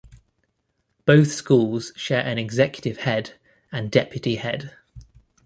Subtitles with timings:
[1.05, 3.33] Both schools share an executive head
[3.71, 4.75] and deputy head.